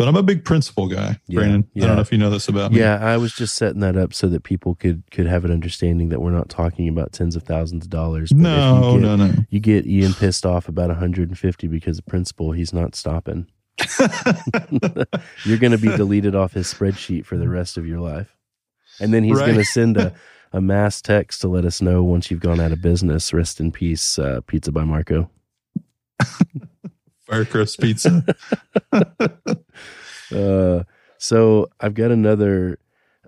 [0.00, 1.68] But I'm a big principle guy, Yeah, Brandon.
[1.76, 2.78] I don't know if you know this about me.
[2.78, 6.08] Yeah, I was just setting that up so that people could could have an understanding
[6.08, 8.32] that we're not talking about tens of thousands of dollars.
[8.32, 9.34] but if No, you get, no, no.
[9.50, 12.52] You get Ian pissed off about 150 because of principle.
[12.52, 13.46] he's not stopping.
[15.44, 18.34] You're going to be deleted off his spreadsheet for the rest of your life.
[19.00, 19.44] And then he's Right.
[19.48, 20.14] going to send a,
[20.54, 23.34] a mass text to let us know once you've gone out of business.
[23.34, 25.28] Rest in peace, uh, Pizza by Marco.
[27.30, 28.24] Firecrust Pizza.
[30.32, 30.84] Uh,
[31.18, 32.78] so I've got another.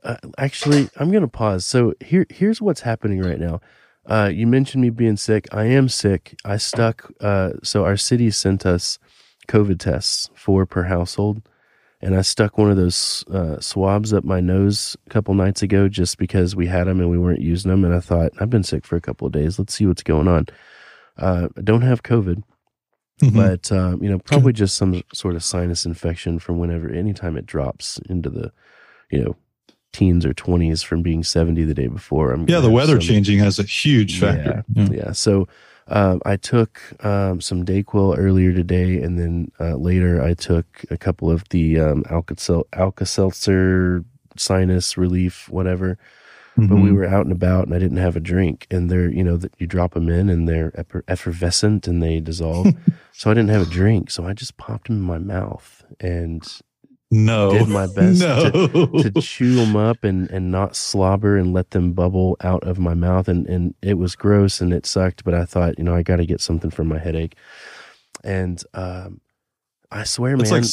[0.02, 1.64] Uh, actually, I'm to pause.
[1.64, 3.60] So here, here's what's happening right now.
[4.04, 5.46] Uh, you mentioned me being sick.
[5.52, 6.34] I am sick.
[6.44, 7.12] I stuck.
[7.20, 8.98] Uh, so our city sent us
[9.46, 11.42] COVID tests, four per household,
[12.00, 15.88] and I stuck one of those uh, swabs up my nose a couple nights ago
[15.88, 17.84] just because we had them and we weren't using them.
[17.84, 19.58] And I thought I've been sick for a couple of days.
[19.58, 20.46] Let's see what's going on.
[21.16, 22.42] Uh, I don't have COVID
[23.22, 23.34] Mhm.
[23.34, 27.46] but uh, you know probably just some sort of sinus infection from whenever anytime it
[27.46, 28.52] drops into the
[29.10, 29.36] you know
[29.92, 33.38] teens or 20s from being 70 the day before i'm yeah, the weather some- changing
[33.38, 34.64] has a huge factor.
[34.74, 34.92] yeah, Yeah.
[35.04, 35.12] yeah.
[35.12, 35.46] so
[35.88, 40.96] um, i took um, some dayquil earlier today and then uh, later i took a
[40.96, 44.04] couple of the um, Alka-Sel- alka-seltzer
[44.36, 45.98] sinus relief whatever
[46.56, 46.94] but we Mhm.
[46.94, 48.66] were out and about and I didn't have a drink.
[48.70, 50.72] And they're you know that you drop them in and they're
[51.08, 52.66] effervescent and they dissolve.
[53.14, 54.10] So I didn't have a drink.
[54.10, 56.42] So I just popped them in my mouth and
[57.10, 58.40] no, did my best no.
[59.02, 62.94] to chew them up and and not slobber and let them bubble out of my
[62.94, 63.28] mouth.
[63.28, 66.16] And and it was gross and it sucked but I thought you know I got
[66.16, 67.36] to get something for my headache.
[68.24, 69.20] And um
[69.90, 70.70] I swear That's man like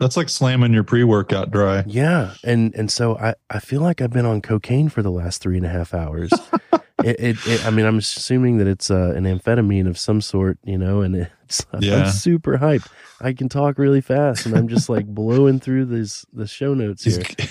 [0.00, 1.84] that's like slamming your pre-workout dry.
[1.86, 5.40] yeah, and and so I I feel like I've been on cocaine for the last
[5.40, 6.32] three and a half hours.
[7.04, 10.58] it, it, it I mean I'm assuming that it's uh, an amphetamine of some sort,
[10.64, 12.04] you know, and it's Yeah.
[12.04, 12.88] I'm super hyped.
[13.20, 17.04] I can talk really fast, and I'm just like blowing through these the show notes
[17.04, 17.50] He's, here.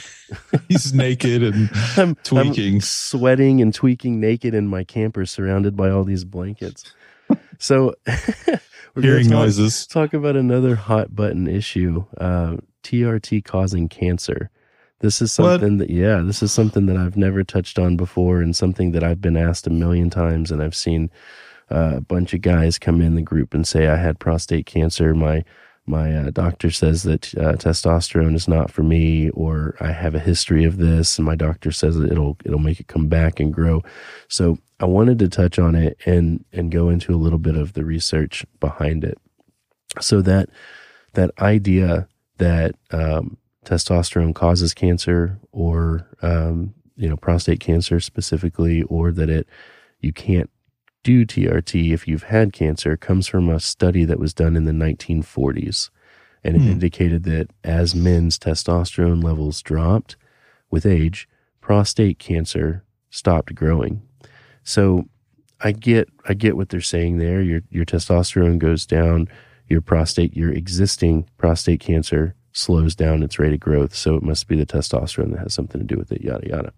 [0.67, 2.75] he's naked and I'm, tweaking.
[2.75, 6.91] I'm sweating and tweaking naked in my camper, surrounded by all these blankets.
[7.59, 7.93] So,
[8.95, 9.88] We're hearing talk- noises.
[9.88, 14.49] talk about another hot button issue uh, TRT causing cancer.
[14.99, 15.62] This is What?
[15.62, 19.04] something that, yeah, this is something that I've never touched on before and something that
[19.04, 20.52] I've been asked a million times.
[20.52, 21.10] And I've seen
[21.71, 25.13] uh, a bunch of guys come in the group and say, I had prostate cancer.
[25.15, 25.45] My
[25.89, 30.19] my uh, doctor says that uh, testosterone is not for me, or I have a
[30.19, 33.54] history of this, and my doctor says that it'll it'll make it come back and
[33.54, 33.84] grow.
[34.28, 37.73] So I wanted to touch on it and and go into a little bit of
[37.73, 39.17] the research behind it.
[39.99, 40.49] So that
[41.13, 49.12] that idea that um, testosterone causes cancer, or um, you know prostate cancer specifically, or
[49.12, 49.47] that it
[50.02, 50.49] you can't
[51.09, 54.71] do TRT if you've had cancer comes from a study that was done in the
[54.71, 55.89] 1940s.
[56.43, 56.69] And it Hmm.
[56.69, 60.15] indicated that as men's testosterone levels dropped
[60.69, 61.27] with age,
[61.61, 64.01] prostate cancer stopped growing.
[64.63, 65.07] So
[65.61, 67.41] I get I get what they're saying there.
[67.41, 69.27] Your your testosterone goes down,
[69.67, 73.93] your prostate, your existing prostate cancer slows down its rate of growth.
[73.95, 76.71] So it must be the testosterone that has something to do with it, yada yada.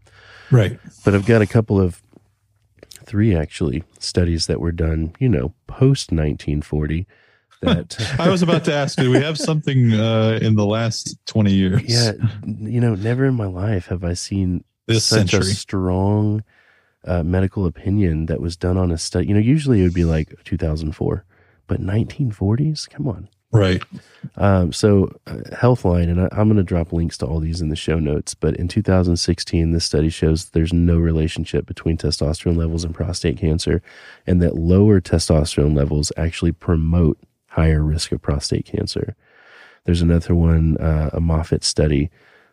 [0.51, 0.79] Right.
[1.03, 2.01] But I've got a couple of
[3.11, 7.05] three actually studies that were done, you know, post 1940
[7.61, 11.51] that I was about to ask, do we have something uh, in the last 20
[11.51, 11.81] years?
[11.85, 12.13] yeah,
[12.45, 15.51] you know, never in my life have I seen This such century.
[15.51, 16.43] a strong
[17.03, 19.27] uh, medical opinion that was done on a study.
[19.27, 21.25] You know, usually it would be like 2004,
[21.67, 23.27] but 1940s, come on.
[23.51, 23.83] Right.
[24.37, 27.69] Um, so, uh, Healthline, and I, I'm going to drop links to all these in
[27.69, 28.33] the show notes.
[28.33, 33.81] But in 2016, this study shows there's no relationship between testosterone levels and prostate cancer,
[34.25, 39.15] and that lower testosterone levels actually promote higher risk of prostate cancer.
[39.85, 42.09] There's another one, uh, a Moffitt study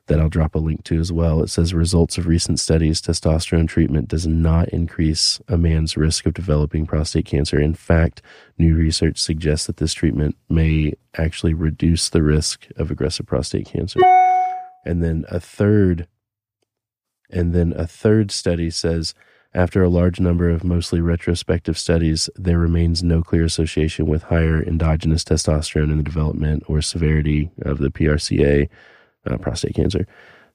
[0.09, 1.43] that I'll drop a link to as well.
[1.43, 6.35] It says results of recent studies testosterone treatment does not increase a man's risk of
[6.35, 7.61] developing prostate cancer.
[7.61, 8.21] In fact,
[8.59, 14.01] new research suggests that this treatment may actually reduce the risk of aggressive prostate cancer.
[14.85, 16.09] And then a third
[17.31, 19.15] and then a third study says
[19.55, 24.63] after a large number of mostly retrospective studies, there remains no clear association with higher
[24.63, 28.69] endogenous testosterone in the development or severity of the PRCA
[29.29, 30.07] uh, prostate cancer.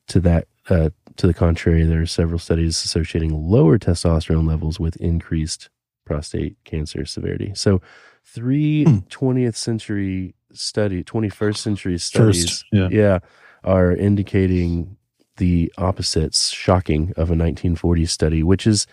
[0.07, 4.95] To that, uh, to the contrary, there are several studies associating lower testosterone levels with
[4.97, 5.69] increased
[6.05, 7.53] prostate cancer severity.
[7.55, 7.81] So,
[8.25, 8.97] three Hmm.
[9.09, 12.65] 20th century study, 21st century studies, First.
[12.73, 12.89] Yeah.
[12.91, 13.19] yeah,
[13.63, 14.97] are indicating
[15.37, 18.85] the opposites, shocking, of a 1940s study, which is,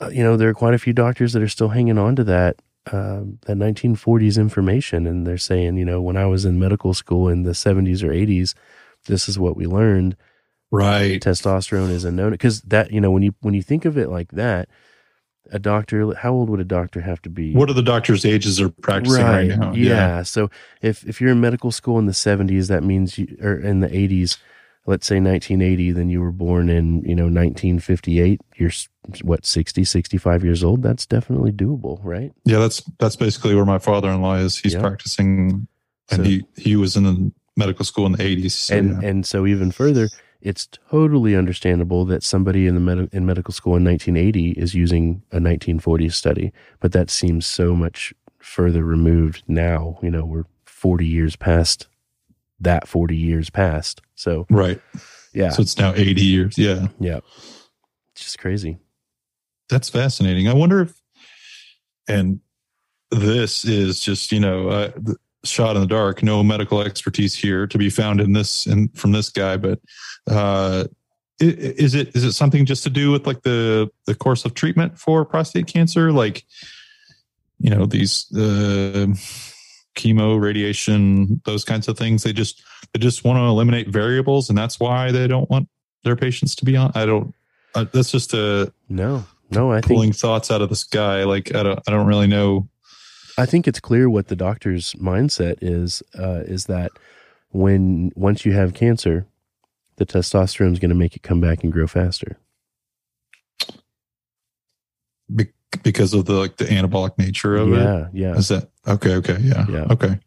[0.00, 2.24] uh, you know, there are quite a few doctors that are still hanging on to
[2.24, 2.56] that
[2.90, 7.28] um, that 1940s information, and they're saying, you know, when I was in medical school
[7.28, 8.54] in the 70s or 80s,
[9.06, 10.16] this is what we learned.
[10.70, 11.20] Right.
[11.20, 14.08] Testosterone is a known because that you know when you when you think of it
[14.08, 14.68] like that,
[15.50, 17.52] a doctor, how old would a doctor have to be?
[17.54, 19.72] What are the doctor's ages are practicing right, now?
[19.74, 20.22] Yeah.
[20.22, 23.80] So if if you're in medical school in the 70s, that means you or in
[23.80, 24.38] the 80s,
[24.86, 28.70] let's say 1980, then you were born in, you know, 1958, you're
[29.22, 32.32] what 60, 65 years old, that's definitely doable, right?
[32.46, 34.56] Yeah, that's that's basically where my father-in-law is.
[34.56, 34.80] He's Yeah.
[34.80, 35.66] practicing
[36.10, 38.52] and So- he he was in the medical school in the 80s.
[38.52, 39.08] So, and yeah.
[39.08, 40.08] and so even further,
[40.40, 45.22] it's totally understandable that somebody in the med- in medical school in 1980 is using
[45.32, 49.98] a 1940s study, but that seems so much further removed now.
[50.02, 51.86] You know, we're 40 years past
[52.62, 54.00] that 40 years past.
[54.14, 54.80] So right.
[55.34, 56.58] yeah, So it's now 80 years.
[56.58, 56.88] Yeah.
[56.98, 57.20] yeah,
[58.14, 58.78] it's just crazy.
[59.68, 60.48] That's fascinating.
[60.48, 61.00] I wonder if,
[62.08, 62.40] and
[63.10, 64.90] this is just you know uh,
[65.44, 66.22] shot in the dark.
[66.22, 69.80] No medical expertise here to be found in this and from this guy, but
[70.30, 70.84] uh,
[71.40, 74.98] is it is it something just to do with like the the course of treatment
[74.98, 76.44] for prostate cancer, like
[77.58, 79.06] you know these uh,
[79.96, 82.22] chemo, radiation, those kinds of things?
[82.22, 85.68] They just they just want to eliminate variables, and that's why they don't want
[86.04, 86.92] their patients to be on.
[86.94, 87.34] I don't.
[87.74, 91.24] Uh, that's just a No, no, I think pulling thoughts out of the sky.
[91.24, 92.68] Like I don't, I don't really know.
[93.38, 96.02] I think it's clear what the doctor's mindset is.
[96.18, 96.92] Uh, is that
[97.50, 99.26] when once you have cancer,
[99.96, 102.38] the testosterone is going to make it come back and grow faster.
[105.34, 105.52] Be-
[105.82, 107.76] because of the like the anabolic nature of it.
[107.76, 108.34] Yeah, yeah.
[108.36, 109.14] Is that okay?
[109.16, 109.86] Okay, yeah, Yeah.
[109.90, 110.18] okay,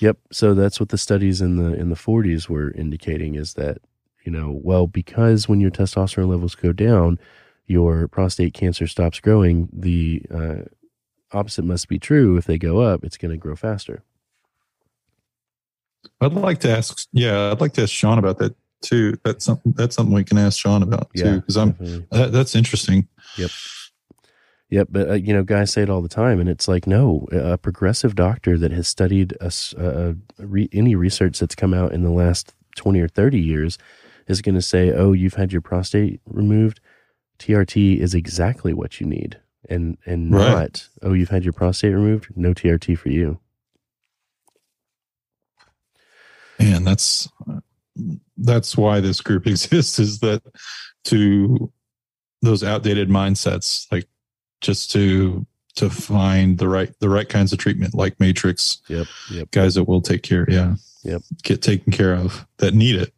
[0.00, 0.18] Yep.
[0.32, 3.78] So that's what the studies in the in the 40s were indicating is that
[4.24, 7.18] you know well because when your testosterone levels go down,
[7.66, 9.68] your prostate cancer stops growing.
[9.72, 10.56] The uh,
[11.32, 12.36] opposite must be true.
[12.36, 14.02] If they go up, it's going to grow faster.
[16.20, 17.06] I'd like to ask.
[17.12, 19.16] Yeah, I'd like to ask Sean about that too.
[19.24, 19.72] That's something.
[19.76, 21.24] That's something we can ask Sean about too.
[21.24, 21.76] Yeah, Because I'm
[22.10, 23.08] that, that's interesting.
[23.36, 23.50] Yep.
[24.70, 27.26] Yep, but uh, you know, guys say it all the time, and it's like, no,
[27.32, 31.92] a progressive doctor that has studied a, a, a re, any research that's come out
[31.92, 33.78] in the last twenty or thirty years
[34.28, 36.78] is going to say, "Oh, you've had your prostate removed.
[37.40, 39.40] TRT is exactly what you need,"
[39.70, 40.48] and and Right.
[40.52, 42.28] not, "Oh, you've had your prostate removed.
[42.36, 43.38] No TRT for you."
[46.58, 47.28] and that's
[48.36, 50.42] that's why this group exists is that
[51.04, 51.72] to
[52.42, 54.06] those outdated mindsets like
[54.60, 55.46] just to
[55.76, 59.50] to find the right the right kinds of treatment like matrix Yep, yep.
[59.50, 61.22] guys that will take care yeah Yep.
[61.42, 63.14] get taken care of that need it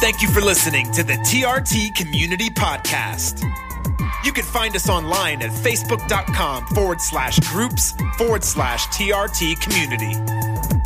[0.00, 3.44] Thank you for listening to the TRT Community Podcast.
[4.24, 10.79] You can find us online at facebook.com forward slash groups forward slash TRT community.